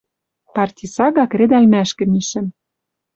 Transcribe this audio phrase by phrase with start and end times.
[0.55, 2.47] Парти сага кредӓлмӓшкӹ мишӹм